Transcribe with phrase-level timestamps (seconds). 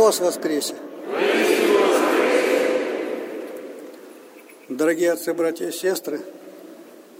[0.00, 0.74] Христос воскресе!
[4.70, 6.22] Дорогие отцы, братья и сестры,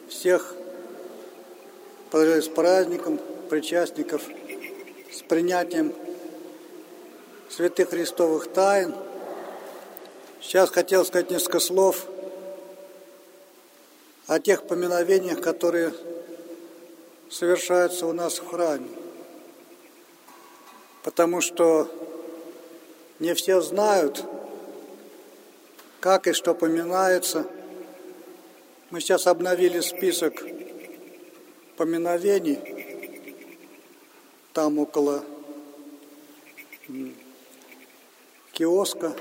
[0.09, 0.55] всех
[2.11, 3.21] поздравляю с праздником,
[3.51, 4.23] причастников,
[5.13, 5.93] с принятием
[7.51, 8.95] святых христовых тайн.
[10.41, 12.07] Сейчас хотел сказать несколько слов
[14.27, 15.93] о тех поминовениях, которые
[17.29, 18.89] совершаются у нас в храме.
[21.03, 21.91] Потому что
[23.21, 24.25] не все знают,
[26.01, 27.47] как и что поминается.
[28.91, 30.43] Мы сейчас обновили список
[31.77, 32.59] поминовений.
[34.55, 35.23] Там около
[38.53, 39.15] киоска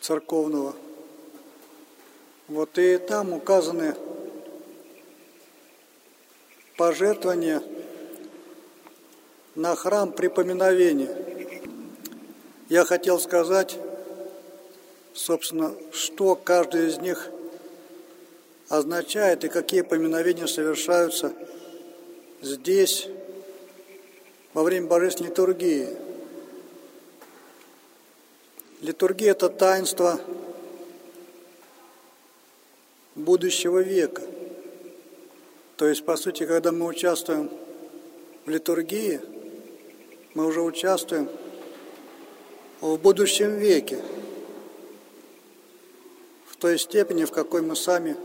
[0.00, 0.76] церковного.
[2.48, 3.96] Вот и там указаны
[6.76, 7.62] пожертвования
[9.54, 11.27] на храм при поминовении.
[12.68, 13.78] Я хотел сказать,
[15.14, 17.30] собственно, что каждый из них
[18.68, 21.32] означает и какие поминовения совершаются
[22.42, 23.08] здесь
[24.52, 25.88] во время божественной литургии.
[28.82, 30.20] Литургия– это таинство
[33.14, 34.20] будущего века.
[35.76, 37.50] То есть, по сути, когда мы участвуем
[38.44, 39.22] в литургии,
[40.34, 41.30] мы уже участвуем
[42.80, 43.98] будущем веке,
[46.46, 48.16] в той степени, в какой мы сами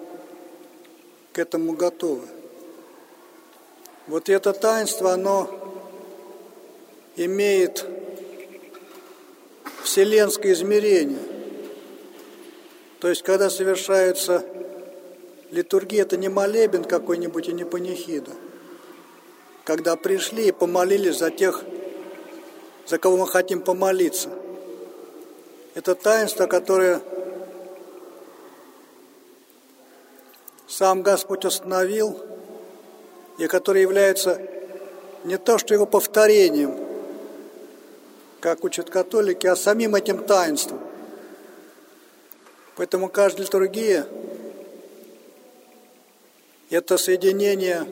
[1.34, 2.28] к этому готовы.
[4.08, 5.50] Вот это таинство, оно
[7.16, 7.86] имеет
[9.84, 11.20] вселенское измерение.
[13.00, 14.46] То есть, когда совершается
[15.52, 18.32] литургия, это не молебен какой-нибудь и не панихида.
[19.64, 21.64] Когда пришли и помолились за тех,
[22.86, 24.30] за кого мы хотим помолиться.
[25.76, 27.02] Это таинство, которое
[30.68, 32.20] сам Господь установил,
[33.40, 34.40] и которое является
[35.24, 36.78] не то, что его повторением,
[38.40, 40.80] как учат католики, а самим этим таинством.
[42.76, 44.06] Поэтому каждая литургия–
[46.70, 47.88] это соединение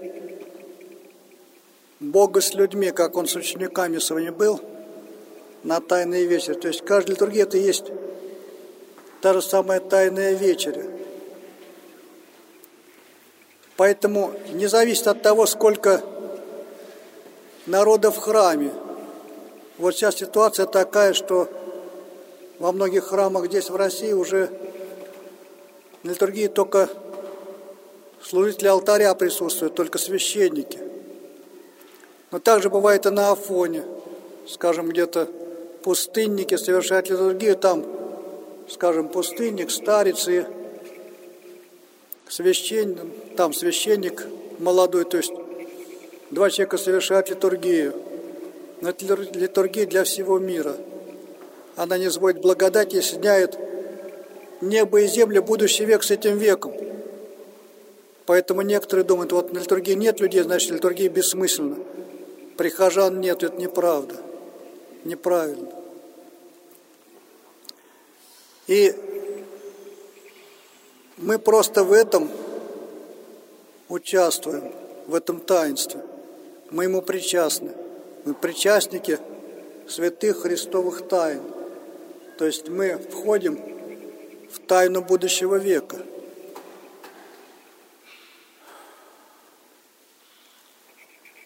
[1.99, 4.61] Бога с людьми, как Он с учениками своими был
[5.63, 6.55] на Тайный вечер.
[6.55, 7.85] То есть каждая литургия– это есть
[9.21, 10.85] та же самая Тайная вечеря.
[13.77, 16.03] Поэтому не зависит от того, сколько
[17.65, 18.71] народа в храме–
[19.81, 21.49] вот сейчас ситуация такая, что
[22.59, 24.51] во многих храмах здесь в России уже
[26.03, 26.87] на литургии только
[28.21, 30.77] служители алтаря присутствуют, только священники.
[32.29, 33.83] Но также бывает и на Афоне,
[34.47, 35.29] скажем, где-то
[35.83, 37.85] пустынники совершают литургию, там,
[38.69, 40.45] скажем, пустынник, старец и
[42.29, 42.99] священник,
[43.35, 44.25] там священник
[44.59, 45.33] молодой, то есть
[46.29, 47.93] два человека совершают литургию–
[48.81, 50.75] но это литургия для всего мира.
[51.75, 53.57] Она не сводит благодать и соединяет
[54.59, 56.73] небо и землю, будущий век с этим веком.
[58.25, 61.77] Поэтому некоторые думают, вот на литургии нет людей, значит литургия бессмысленна.
[62.57, 64.15] Прихожан нет, это неправда.
[65.03, 65.71] Неправильно.
[68.67, 68.95] И
[71.17, 72.29] мы просто в этом
[73.89, 74.71] участвуем,
[75.07, 76.01] в этом таинстве.
[76.69, 77.71] Мы ему причастны.
[78.25, 79.19] Мы причастники
[79.87, 81.41] святых христовых тайн.
[82.37, 83.59] То есть мы входим
[84.51, 85.97] в тайну будущего века.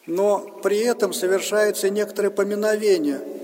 [0.06, 3.35] Но при этом совершается некоторые поминовения на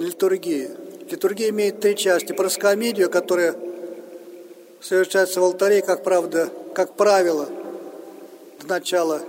[0.00, 0.70] литургии.
[1.10, 2.32] Литургия имеет три части.
[2.32, 3.54] Проскомедию, которая
[4.80, 7.48] совершается в алтаре, как, правда, как правило,
[8.60, 9.22] до начала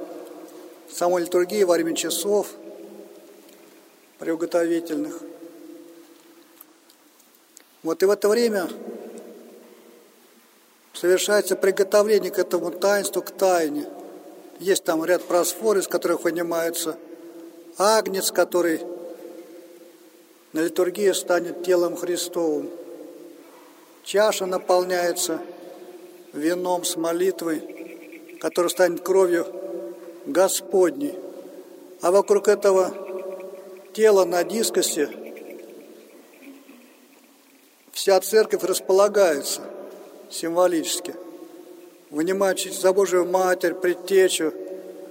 [0.92, 2.48] самой литургии во время часов–
[4.22, 5.20] приуготовительных.
[7.82, 8.70] Вот и в это время
[10.94, 13.88] совершается приготовление к этому таинству, к тайне.
[14.60, 16.98] Есть там ряд просфор, из которых вынимается
[17.80, 18.82] агнец, который
[20.54, 22.70] на литургии станет телом Христовым.
[24.04, 25.40] Чаша наполняется
[26.34, 29.46] вином с молитвой, который станет кровью
[30.26, 31.18] Господней.
[32.02, 32.94] А вокруг этого
[33.94, 35.10] тело на дискосе,
[37.92, 39.62] вся церковь располагается
[40.30, 41.14] символически.
[42.10, 44.54] Вынимает за Божию Матерь, Предтечу,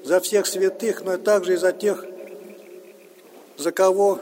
[0.05, 2.05] за всех святых, но и также и за тех,
[3.57, 4.19] за кого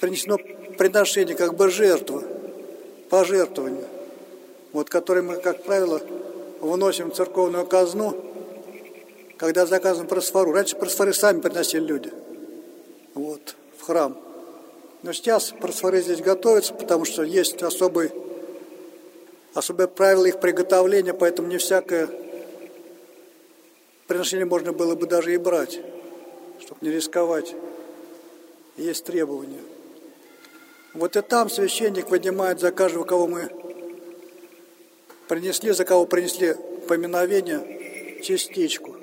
[0.00, 0.38] принесено
[0.76, 2.22] приношение, как бы жертва,
[3.10, 3.86] пожертвование,
[4.72, 6.00] вот, которое мы, как правило,
[6.60, 8.16] вносим в церковную казну,
[9.36, 10.52] когда заказываем просфору.
[10.52, 12.12] Раньше просфоры сами приносили люди
[13.14, 14.16] вот, в храм.
[15.02, 18.10] Но сейчас просфоры здесь готовятся, потому что есть особый,
[19.54, 22.08] особое правило их приготовления, поэтому не всякое
[24.08, 25.78] приношение можно было бы даже и брать,
[26.60, 27.54] чтобы не рисковать.
[28.76, 29.60] Есть требования.
[30.98, 33.48] Вот и там священник вынимает за каждого, кого мы
[35.28, 36.56] принесли, за кого принесли
[36.88, 38.96] поминовение, частичку.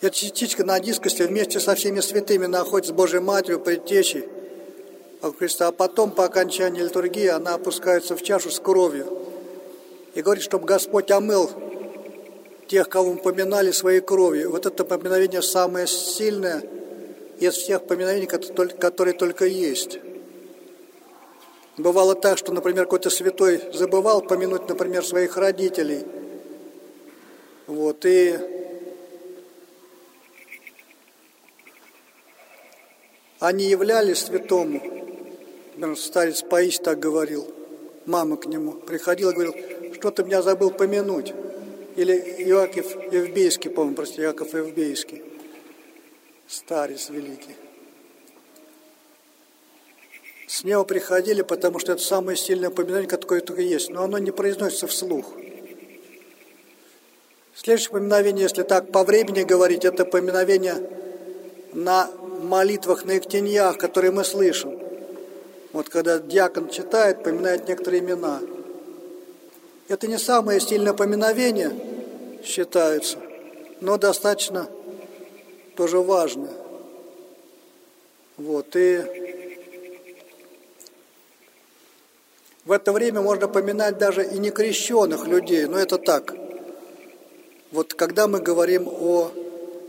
[0.00, 4.26] Эта частичка на дискости вместе со всеми святыми находится с Божьей Матерью, Предтечей
[5.38, 5.68] Христа.
[5.68, 9.18] А потом, по окончании литургии, она опускается в чашу с кровью.
[10.14, 11.50] И говорит, чтобы Господь омыл
[12.68, 14.50] тех, кого мы поминали своей кровью.
[14.50, 16.62] Вот это поминовение самое сильное
[17.40, 19.98] из всех поминовений, которые только есть.
[21.76, 26.04] Бывало так, что, например, какой-то святой забывал помянуть, например, своих родителей.
[27.66, 28.38] Вот, и
[33.38, 34.82] они являлись святому.
[35.96, 37.50] Старец Паис так говорил,
[38.04, 39.54] мама к нему приходила говорил,
[39.94, 41.32] что ты меня забыл помянуть.
[41.96, 42.12] Или
[42.44, 45.22] Иаков Евбейский, по-моему, прости, Иаков Евбейский,
[46.50, 47.56] старец великий.
[50.48, 54.32] С него приходили, потому что это самое сильное упоминание, которое только есть, но оно не
[54.32, 55.32] произносится вслух.
[57.54, 60.90] Следующее поминовение, если так по времени говорить, это поминовение
[61.72, 62.10] на
[62.42, 64.76] молитвах, на иктеньях, которые мы слышим.
[65.72, 68.40] Вот когда диакон читает, поминает некоторые имена.
[69.86, 71.70] Это не самое сильное поминовение,
[72.42, 73.18] считается,
[73.80, 74.68] но достаточно
[75.76, 76.52] тоже важное.
[78.36, 79.02] Вот, и
[82.64, 86.34] в это время можно поминать даже и некрещенных людей, но это так.
[87.72, 89.30] Вот когда мы говорим о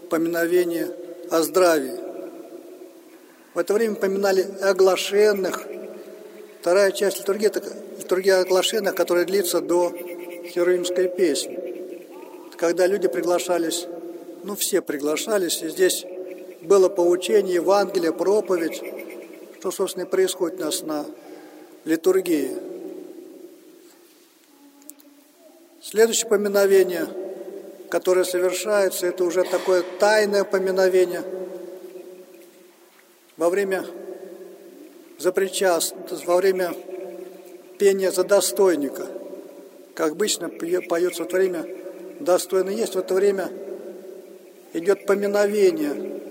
[0.09, 0.87] поминовении
[1.31, 1.97] о здравии.
[3.53, 5.65] В это время поминали оглашенных.
[6.59, 7.63] Вторая часть литургии– это
[7.97, 9.93] литургия оглашенных, которая длится до
[10.45, 11.57] херувимской песни.
[12.57, 13.87] Когда люди приглашались,
[14.43, 16.05] ну все приглашались, и здесь
[16.61, 18.81] было поучение, Евангелие, проповедь,
[19.59, 21.05] что, собственно, происходит у нас на
[21.85, 22.51] литургии.
[25.81, 27.07] Следующее поминовение–
[27.91, 31.23] которое совершается, это уже такое тайное поминовение
[33.35, 33.85] во время
[35.19, 35.93] запречас,
[36.25, 36.73] во время
[37.77, 39.07] пения за достойника.
[39.93, 41.65] Как обычно поется в это время
[42.21, 43.51] достойно есть, в это время
[44.73, 46.21] идет поминовение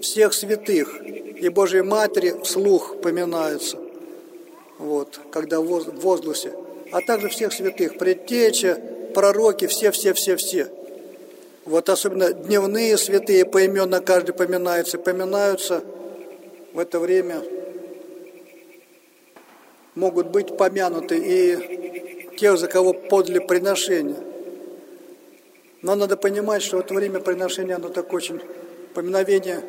[0.00, 3.78] всех святых, и Божьей Матери вслух поминается,
[4.78, 5.64] вот, когда в
[6.00, 6.52] возгласе,
[6.92, 8.78] а также всех святых, предтеча,
[9.14, 10.68] пророки, все-все-все-все.
[11.64, 15.82] Вот особенно дневные святые поименно каждый поминается, поминаются
[16.74, 17.42] в это время
[19.94, 24.33] могут быть помянуты и тех, за кого подали приношение.
[25.84, 28.40] Но надо понимать, что в это время приношения, оно так очень,
[28.94, 29.62] поминовение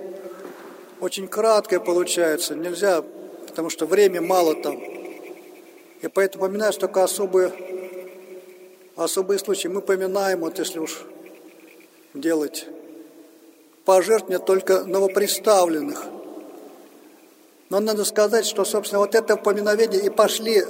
[1.01, 2.55] очень краткое получается.
[2.55, 3.03] Нельзя,
[3.47, 4.81] потому что время мало там.
[6.01, 7.51] И поэтому поминаются только особые,
[8.95, 9.67] особые случаи.
[9.67, 11.03] Мы поминаем, вот если уж
[12.13, 12.65] делать
[13.83, 16.05] пожертвования только новоприставленных.
[17.69, 20.63] Но надо сказать, что, собственно, вот это поминовение и пошли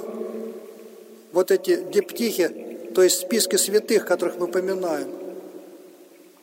[1.32, 5.25] вот эти диптихи, то есть списки святых, которых мы поминаем.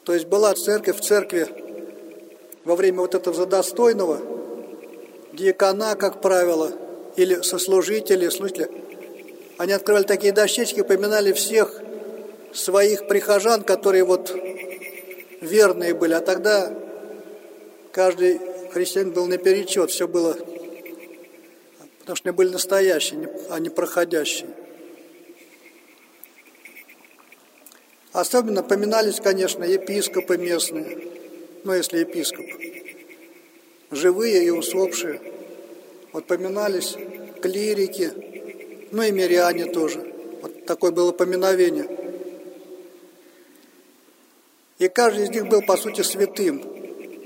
[0.05, 1.48] То есть была церковь, в церкви
[2.65, 4.19] во время вот этого задостойного
[5.31, 6.72] диакона, как правило,
[7.15, 8.69] или сослужители, служители,
[9.57, 11.81] они открывали такие дощечки, поминали всех
[12.53, 14.36] своих прихожан, которые вот
[15.41, 16.74] верные были, а тогда
[17.91, 18.39] каждый
[18.72, 20.36] христианин был наперечет, все было,
[22.00, 24.50] потому что они были настоящие, а не проходящие.
[28.13, 31.08] Особенно поминались, конечно, епископы местные,
[31.63, 32.46] ну, если епископ,
[33.91, 35.20] живые и усопшие.
[36.13, 36.96] Вот поминались
[37.41, 38.12] клирики,
[38.91, 40.13] ну и миряне тоже.
[40.41, 41.88] Вот такое было поминовение–
[44.84, 46.62] и каждый из них был, по сути, святым.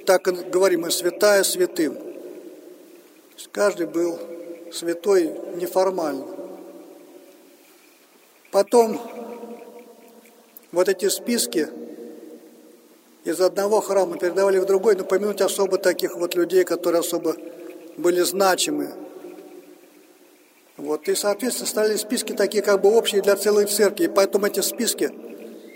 [0.05, 1.97] Так и говорим мы, святая святым.
[3.51, 4.19] Каждый был
[4.71, 6.25] святой неформально.
[8.51, 9.01] Потом
[10.77, 11.67] вот эти списки
[13.23, 17.35] из одного храма передавали в другой, но помянуть особо таких вот людей, которые особо
[17.97, 18.89] были значимы.
[20.77, 24.03] Вот, и, соответственно, стали списки такие как бы общие для целой церкви.
[24.03, 25.09] И поэтому эти списки,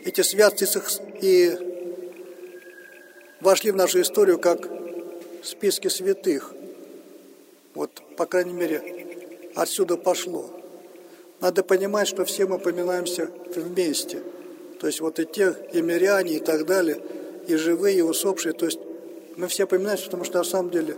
[0.06, 0.68] эти связки
[1.20, 1.58] и
[3.40, 4.70] вошли в нашу историю как
[5.42, 6.54] списки святых.
[7.74, 9.08] Вот, по крайней мере,
[9.56, 10.52] отсюда пошло.
[11.40, 14.22] Надо понимать, что все мы поминаемся вместе.
[14.82, 17.02] То есть вот и те, и миряне, и так далее–
[17.48, 18.54] и живые, и усопшие.
[18.54, 18.80] То есть
[19.36, 20.98] мы все поминаемся, потому что на самом деле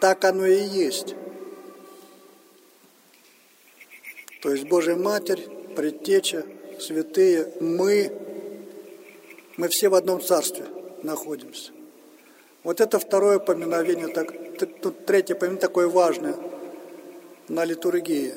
[0.00, 1.14] так оно и есть.
[4.42, 6.44] То есть Божья Матерь, Предтеча,
[6.78, 8.12] святые, мы,
[9.56, 10.66] мы все в одном царстве
[11.02, 11.72] находимся.
[12.62, 14.32] Вот это второе поминовение, так,
[15.06, 16.36] третье поминовение такое важное
[17.48, 18.34] на литургии.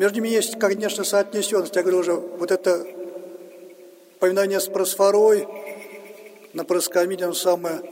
[0.00, 1.76] Между ними есть, конечно, соотнесенность.
[1.76, 2.86] Я говорю уже, вот это
[4.18, 5.46] Поминание с просфорой
[6.54, 7.82] на проскомидиум самое,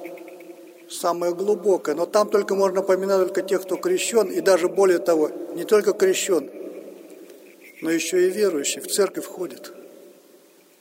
[0.88, 1.94] самое глубокое.
[1.94, 5.92] Но там только можно поминать только тех, кто крещен, и даже более того, не только
[5.92, 6.50] крещен,
[7.82, 9.74] но еще и верующий, в церковь входит.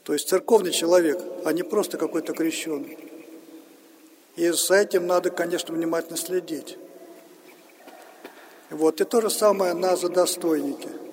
[0.03, 2.98] То есть церковный человек, а не просто какой-то крещенный.
[4.38, 6.77] И с этим надо, конечно, внимательно следить.
[8.69, 11.07] Вот, и то же самое на задостойнике.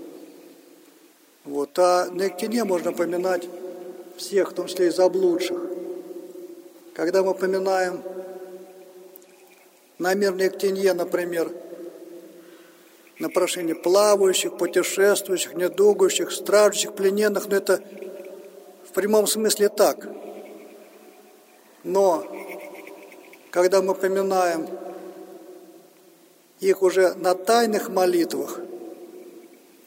[1.45, 3.47] Вот, а на Ектине можно поминать
[4.17, 5.61] всех, в том числе и заблудших.
[6.95, 8.03] Когда мы поминаем
[9.99, 11.53] на мирной Ктенье, например,
[13.19, 17.83] на прошение плавающих, путешествующих, недугающих, страждущих, плененных, но это
[18.89, 20.09] в прямом смысле так.
[21.85, 22.27] Но
[23.51, 24.67] когда мы поминаем
[26.61, 28.61] их уже на тайных молитвах,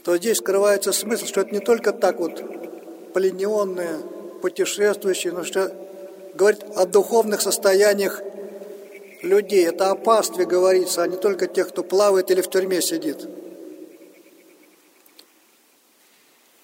[0.08, 2.42] то здесь скрывается смысл, что это не только так вот
[3.14, 4.00] плененные,
[4.42, 5.76] путешествующие, но что
[6.34, 8.22] говорит о духовных состояниях
[9.22, 9.68] людей.
[9.68, 13.28] Это о пастве говорится, а не только тех, кто плавает или в тюрьме сидит.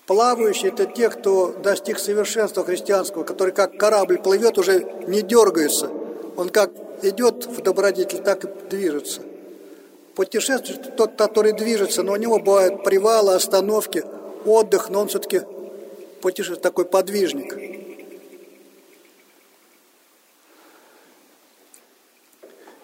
[0.06, 5.90] Плавающие– это те, кто достиг совершенства христианского, который как корабль плывет, уже не дергается.
[6.38, 6.72] Он как
[7.02, 9.20] идет в добродетель, так и движется.
[10.16, 14.04] Путешествующий– тот, который движется, но у него бывают привалы, остановки,
[14.46, 15.42] отдых, но он все-таки
[16.22, 17.58] путешествует такой подвижник–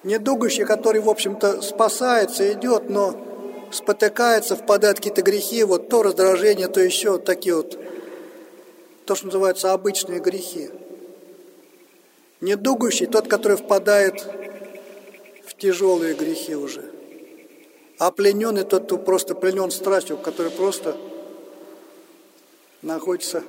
[0.03, 6.69] Недугущий, который, в общем-то, спасается, идет, но спотыкается, впадает в какие-то грехи, вот то раздражение,
[6.69, 7.77] то еще вот такие вот,
[9.05, 10.69] то, что называется обычные грехи.
[12.39, 14.25] Недугущий тот, который впадает
[15.45, 16.98] в тяжелые грехи уже.
[17.99, 20.97] А плененный тот, кто просто пленен страстью, который просто
[22.81, 23.43] находится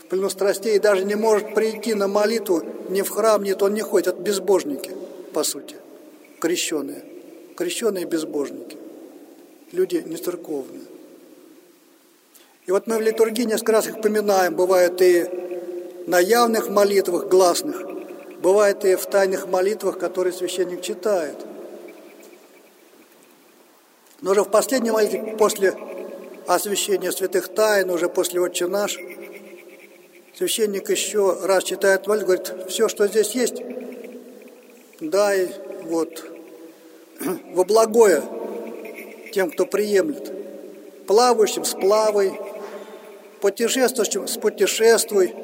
[0.00, 3.74] в плену страстей и даже не может прийти на молитву ни в храм, нет, он
[3.74, 4.92] не ходит, это безбожники
[5.34, 5.76] по сути,
[6.40, 7.04] крещенные,
[7.56, 8.78] крещенные безбожники,
[9.72, 10.82] люди не церковные.
[12.66, 15.26] И вот мы в литургии несколько раз их поминаем, бывает и
[16.06, 17.82] на явных молитвах, гласных,
[18.40, 21.36] бывает и в тайных молитвах, которые священник читает.
[24.20, 25.74] Но уже в последней молитве, после
[26.46, 28.98] освящения святых тайн, уже после «Отче наш»,
[30.36, 33.62] священник еще раз читает молитву, говорит, все, что здесь есть,
[35.00, 35.48] дай
[35.82, 36.24] вот
[37.54, 38.22] во благое
[39.32, 40.32] тем, кто приемлет.
[41.06, 42.32] Плавающим сплавай,
[43.40, 45.34] путешествующим спутешествуй,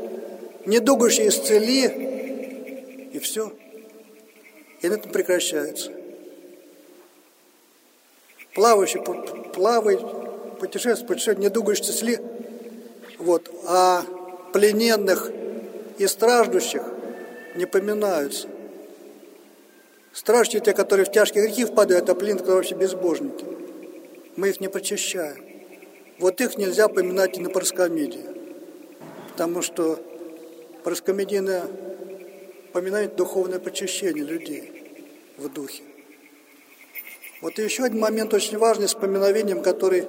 [0.65, 3.53] недугающий исцели, и все.
[4.81, 5.93] И на этом прекращается.
[8.55, 9.01] Плавающий
[9.55, 9.99] плавай,
[10.59, 12.19] путешествуй, путешествуй, недугающий исцели.
[13.19, 13.51] Вот.
[13.67, 14.03] А
[14.53, 15.31] плененных
[15.99, 16.83] и страждущих
[17.57, 18.49] не поминаются–
[20.13, 23.45] Стражники те, которые в тяжкие грехи впадают, а плин, которые вообще безбожники.
[24.37, 25.45] Мы их не почищаем.
[26.19, 28.27] Вот их нельзя поминать и на парскомедии.
[29.33, 29.99] Потому что
[30.83, 31.63] парскомедийное
[32.73, 35.05] поминает духовное почищение людей
[35.39, 35.85] в духе.
[37.41, 40.07] Вот еще один момент очень важный с поминовением, который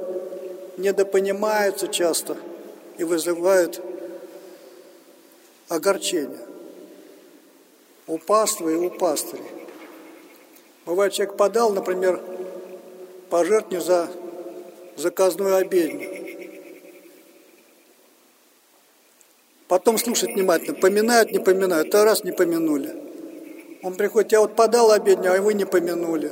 [0.78, 2.38] недопонимается часто
[2.98, 3.82] и вызывает
[5.70, 6.40] огорчение
[8.08, 9.46] у паства и у пастырей.
[10.86, 12.22] Бывает, человек подал, например,
[13.30, 14.10] пожертвование за
[14.98, 16.10] заказную обедню.
[19.70, 22.94] Потом слушать внимательно, поминают, не поминают, а раз не помянули.
[23.84, 26.30] Он приходит, я вот подал обедню, а вы не помянули.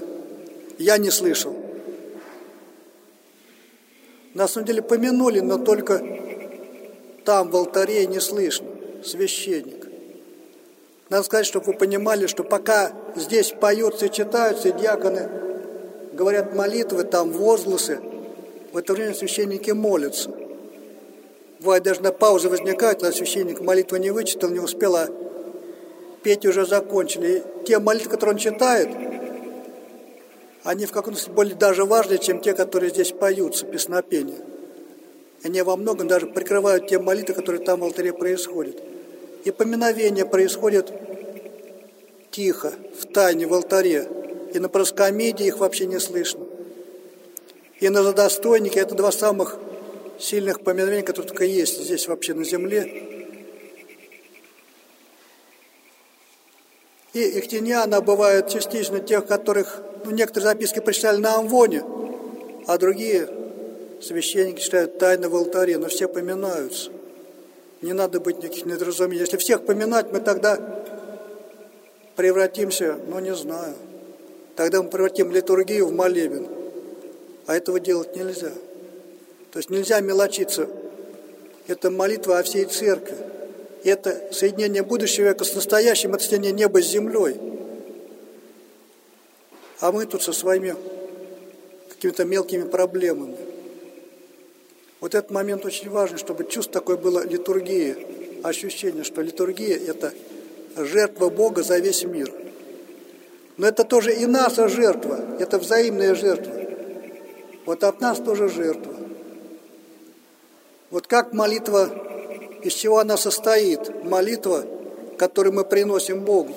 [0.79, 1.55] Я не слышал.
[4.33, 6.01] На самом деле помянули, но только
[7.25, 8.67] там, в алтаре, не слышно.
[9.03, 9.87] священник.
[11.09, 15.29] Надо сказать, чтобы вы понимали, что пока здесь поются и читаются, и диаконы
[16.13, 17.99] говорят молитвы, там возгласы,
[18.71, 20.31] в это время священники молятся.
[21.59, 25.09] Бывает, даже на паузе возникает, когда священник молитву не вычитал, не успел, а
[26.23, 27.43] петь уже закончили.
[27.63, 28.89] И те молитвы, которые он читает,
[30.69, 34.37] они в каком-то смысле более даже важнее, чем те, которые здесь поются, песнопения.
[35.43, 38.79] Они во многом даже прикрывают те молитвы, которые там в алтаре происходят.
[39.45, 40.93] И поминовение происходит
[42.29, 44.07] тихо, в тайне, в алтаре.
[44.53, 46.45] И на проскомедии их вообще не слышно.
[47.79, 49.57] И на задостойнике это два самых
[50.19, 53.18] сильных поминовения, которые только есть здесь вообще на земле.
[57.19, 61.83] И ихтиниана бывают частично тех, которых ну, некоторые записки прочитали на Амвоне,
[62.65, 63.27] а другие
[64.01, 66.91] священники читают тайно в алтаре, но все поминаются.
[67.81, 69.19] Не надо быть никаких недоразумений.
[69.19, 70.81] Если всех поминать, мы тогда
[72.15, 73.75] превратимся, ну не знаю,
[74.55, 76.47] тогда мы превратим литургию в молебен.
[77.47, 78.53] А этого делать нельзя.
[79.51, 80.69] То есть нельзя мелочиться.
[81.67, 83.17] Это молитва о всей церкви.
[83.83, 87.37] Это соединение будущего века с настоящим, это соединение неба с землей.
[89.79, 90.75] А мы тут со своими
[91.89, 93.37] какими-то мелкими проблемами.
[94.99, 100.13] Вот этот момент очень важен, чтобы чувство такое было литургии, ощущение, что литургия– это
[100.75, 102.31] жертва Бога за весь мир.
[103.55, 106.53] Но это тоже и наша жертва, это взаимная жертва.
[107.65, 108.93] Вот от нас тоже жертва.
[110.89, 111.89] Вот как молитва,
[112.63, 114.03] из чего она состоит?
[114.03, 114.65] Молитва,
[115.17, 116.53] которую мы приносим Богу.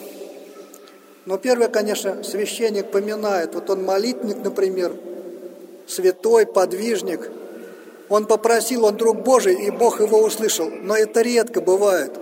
[1.27, 3.55] Но первое, конечно, священник поминает.
[3.55, 4.93] Вот он молитвник, например,
[5.87, 7.31] святой, подвижник–
[8.13, 10.69] он попросил, он друг Божий, и Бог его услышал.
[10.69, 12.13] Но это редко бывает.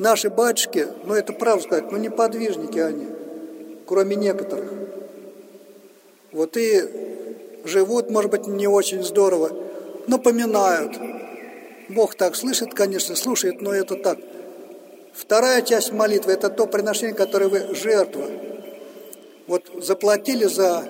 [0.00, 3.06] Наши батюшки, ну это правда сказать, ну не подвижники они,
[3.86, 4.72] кроме некоторых.
[6.32, 6.82] Вот и
[7.64, 9.52] живут, может быть, не очень здорово,
[10.08, 10.98] но поминают.
[11.88, 14.18] Бог так слышит, конечно, слушает, но это так.
[15.14, 18.28] Вторая часть молитвы– это то приношение, которое вы жертва.
[19.46, 20.86] Вот заплатили за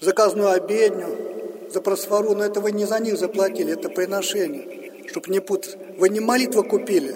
[0.00, 5.40] заказную обедню, за просфору, но это вы не за них заплатили, это приношение, чтобы не
[5.40, 5.76] путать.
[5.98, 7.14] Вы не молитву купили.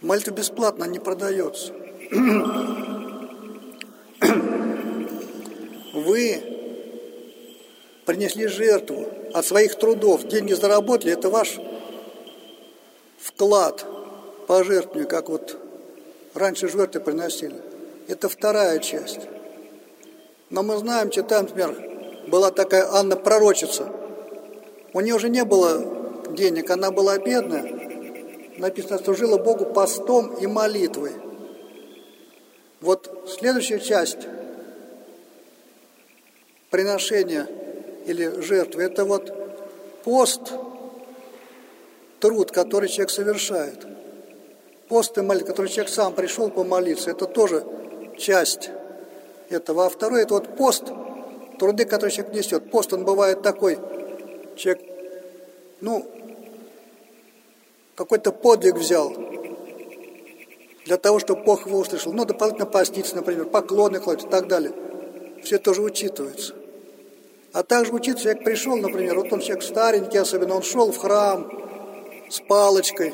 [0.00, 1.72] Молитва бесплатно не продается.
[5.92, 6.57] Вы
[8.08, 11.58] принесли жертву от своих трудов, деньги заработали, это ваш
[13.18, 13.84] вклад,
[14.46, 15.58] пожертвование, как вот
[16.32, 17.56] раньше жертвы приносили.
[18.08, 19.20] Это вторая часть.
[20.48, 23.92] Но мы знаем, читаем, например, была такая Анна Пророчица.
[24.94, 27.70] У нее уже не было денег, она была бедная.
[28.56, 31.12] Написано, служила Богу постом и молитвой.
[32.80, 34.26] Вот следующая часть
[36.70, 37.46] приношения
[38.08, 39.32] или жертвы, это вот
[40.04, 40.52] пост,
[42.20, 43.86] труд, который человек совершает.
[44.88, 47.64] Пост и молитва, который человек сам пришел помолиться, это тоже
[48.16, 48.70] часть
[49.50, 49.86] этого.
[49.86, 50.84] А второй– это вот пост,
[51.58, 52.70] труды, которые человек несет.
[52.70, 53.78] Пост, он бывает такой,
[54.56, 54.82] человек,
[55.80, 56.06] ну,
[57.94, 59.12] какой-то подвиг взял
[60.86, 62.14] для того, чтобы Бог его услышал.
[62.14, 64.72] Ну, дополнительно поститься, например, поклоны кладет и так далее.
[65.42, 66.54] Все тоже учитывается.
[67.58, 71.50] А также учиться человек пришел, например, вот он человек старенький особенно, он шел в храм
[72.30, 73.12] с палочкой.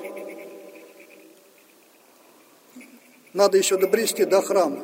[3.33, 4.81] Надо еще добрести до храма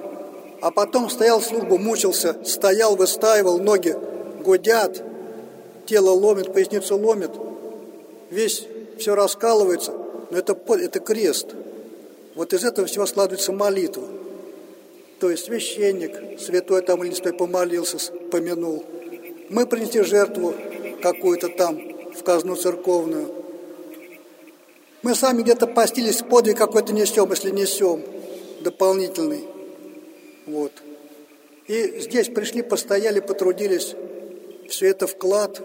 [0.63, 3.95] а потом стоял службу, мучился, стоял, выстаивал, ноги
[4.43, 5.03] гудят,
[5.85, 7.33] тело ломит, поясницу ломит,
[8.31, 8.67] весь
[8.99, 9.93] все раскалывается,
[10.31, 11.49] но это, это крест.
[12.35, 14.05] Вот из этого всего складывается молитва.
[15.19, 17.99] То есть священник, святой там или святой, помолился,
[18.31, 18.85] помянул.
[19.51, 20.55] Мы принесли жертву
[21.03, 21.77] какую-то там
[22.15, 23.35] в казну церковную.
[25.03, 28.01] Мы сами где-то постились, подвиг какой-то несем, если несем,
[28.61, 29.45] дополнительный.
[30.47, 30.71] Вот.
[31.67, 33.97] И здесь пришли, постояли, потрудились.
[34.69, 35.61] Все это вклад,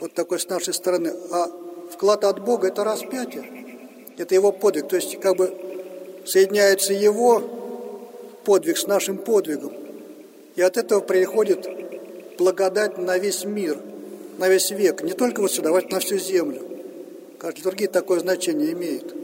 [0.00, 1.12] вот такой с нашей стороны.
[1.30, 1.50] А
[1.92, 3.44] вклад от Бога– это распятие.
[4.16, 4.88] Это его подвиг.
[4.88, 5.54] То есть как бы
[6.24, 7.42] соединяется его
[8.44, 9.74] подвиг с нашим подвигом.
[10.56, 11.83] И от этого приходит
[12.38, 13.78] благодать на весь мир,
[14.38, 15.02] на весь век.
[15.02, 16.62] Не только вот сюда, а на всю землю.
[17.38, 19.14] Каждый другие такое значение имеет.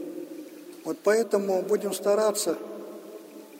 [0.83, 2.57] Вот поэтому будем стараться–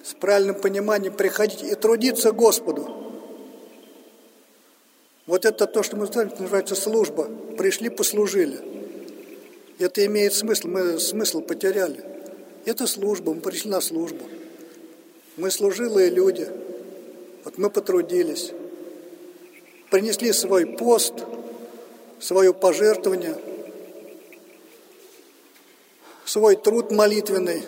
[0.03, 2.89] с правильным пониманием приходить и трудиться Господу.
[5.27, 7.29] Вот это то, что мы знаем, называется служба.
[7.57, 8.59] Пришли, послужили.
[9.79, 12.03] Это имеет смысл, мы смысл потеряли.
[12.65, 14.25] Это служба, мы пришли на службу.
[15.37, 16.47] Мы служилые люди.
[17.43, 18.51] Вот мы потрудились.
[19.91, 21.13] Принесли свой пост,
[22.17, 23.35] свое пожертвование,
[26.23, 27.61] свой труд молитвенный,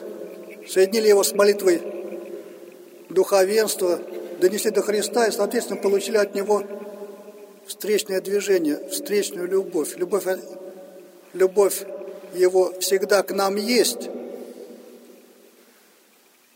[0.66, 1.82] соединили его с молитвой
[3.10, 4.00] духовенства,
[4.40, 6.64] донесли до Христа и, соответственно, получили от Него
[7.68, 9.98] встречное движение, встречную любовь.
[9.98, 10.24] Любовь,
[11.34, 11.84] любовь
[12.34, 14.10] Его всегда к нам есть,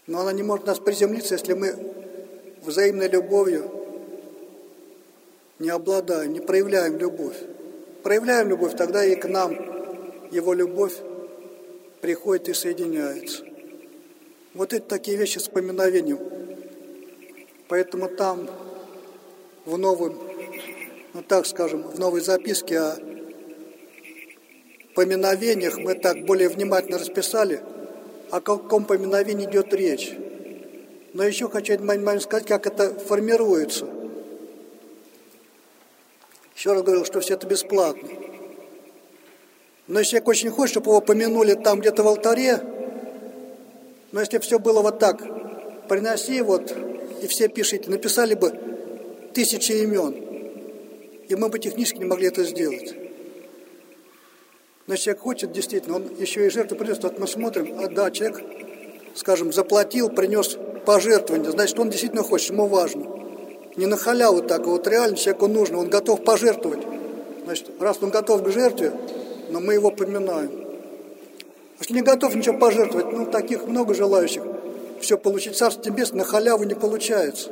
[0.05, 1.75] но она не может нас приземлиться, если мы
[2.61, 3.76] взаимной любовью
[5.59, 7.37] не обладаем, не проявляем любовь.
[8.03, 9.53] Проявляем любовь, тогда и к нам
[10.31, 10.93] Его любовь
[12.01, 13.43] приходит и соединяется.
[14.53, 16.19] Вот это такие вещи с поминовением.
[17.67, 18.49] Поэтому там
[19.65, 20.17] в новом,
[21.13, 22.97] ну так скажем, в новой записке о
[24.95, 27.61] поминовениях мы так более внимательно расписали,
[28.31, 30.13] о каком поминовении идет речь.
[31.13, 33.96] Но еще хочу один сказать, как это формируется.
[36.57, 38.09] Еще раз говорил, что все это бесплатно.
[39.85, 42.59] Но если человек очень хочет, чтобы его помянули там где-то в алтаре,
[44.11, 45.21] но если все было вот так,
[45.87, 46.75] приноси вот,
[47.21, 48.51] и все пишите, написали бы
[49.35, 50.15] тысячи имен,
[51.29, 52.95] и мы бы технически не могли это сделать.
[54.87, 58.41] Но человек хочет, действительно, он еще и жертву принес, вот мы смотрим, а да, человек,
[59.13, 63.06] скажем, заплатил, принес пожертвование, значит, он действительно хочет, ему важно.
[63.77, 66.81] Не на халяву так, а вот реально человеку нужно, он готов пожертвовать.
[67.45, 68.91] Значит, раз он готов к жертве,
[69.51, 70.65] но мы его поминаем.
[71.79, 74.41] Если не готов ничего пожертвовать, ну, таких много желающих.
[74.99, 77.51] Все получить Царство Небесное на халяву не получается.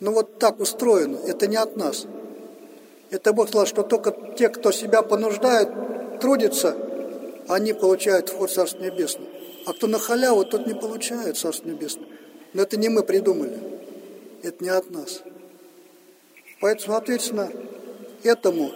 [0.00, 2.04] Ну, вот так устроено, это не от нас.
[3.10, 6.76] Это Бог сказал, что только те, кто себя понуждают, трудятся,
[7.48, 9.26] они получают вход в Царство Небесное.
[9.64, 12.06] А кто на халяву, тот не получает Царство Небесное.
[12.52, 13.77] Но это не мы придумали.
[14.42, 15.22] Это не от нас.
[16.60, 17.50] Поэтому, соответственно,
[18.22, 18.72] этому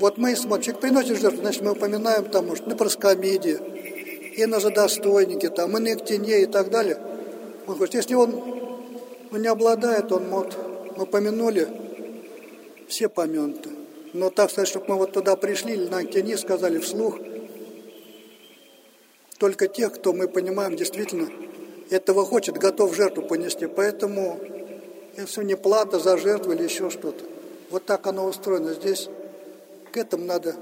[0.00, 3.58] вот мы смотрим, человек приносит жертву, значит, мы упоминаем там, может, на проскомидии,
[4.36, 6.98] и на задостойнике, там, и на Иктине и так далее.
[7.66, 8.30] Он говорит, если он
[9.32, 10.56] ну, не обладает, он вот,
[10.96, 11.66] мы помянули,
[12.86, 13.70] все помянуты.
[14.12, 17.18] Но так сказать, чтобы мы вот туда пришли, или на Иктине сказали вслух,
[19.38, 21.28] только тех, кто мы понимаем действительно
[21.90, 23.66] этого хочет, готов жертву понести.
[23.66, 24.40] Поэтому
[25.18, 27.24] это все не плата за жертву или еще что-то.
[27.70, 29.08] Вот так оно устроено здесь.
[29.90, 30.54] К этому надо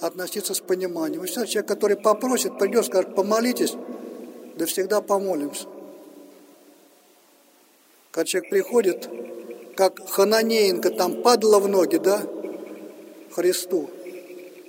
[0.00, 1.22] относиться с пониманием.
[1.24, 3.74] И все, человек, который попросит, придет, скажет, помолитесь,
[4.56, 5.66] да всегда помолимся.
[8.10, 9.10] Когда человек приходит,
[9.76, 12.22] как Хананеенко там падала в ноги, да,
[13.32, 13.90] Христу,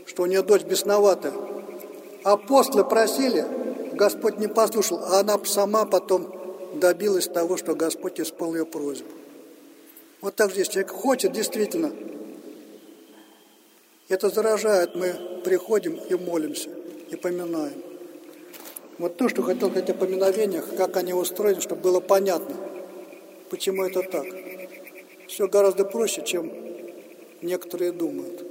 [0.05, 1.31] что у нее дочь бесновата.
[2.25, 3.45] Апостолы просили,
[3.93, 6.29] Господь не послушал, а она сама потом
[6.73, 9.18] добилась того, что Господь исполнил ее просьбу.
[10.21, 11.93] Вот так если человек хочет действительно
[14.09, 15.13] это заражает, мы
[15.45, 16.71] приходим и молимся,
[17.09, 17.83] и поминаем.
[18.97, 22.55] Вот то, что хотел сказать о поминовениях, как они устроены, чтобы было понятно,
[23.49, 24.25] почему это так.
[25.27, 26.51] Все гораздо проще, чем
[27.41, 28.48] некоторые думают.